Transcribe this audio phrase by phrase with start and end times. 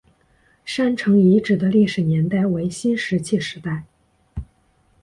[0.65, 3.83] 山城遗址的历史年代为新石器时代。